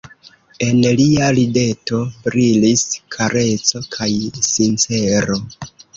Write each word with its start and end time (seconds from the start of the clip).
En 0.67 0.79
lia 1.01 1.27
rideto 1.39 1.99
brilis 2.27 2.85
kareco 3.17 3.83
kaj 3.97 4.11
sincero. 4.49 5.39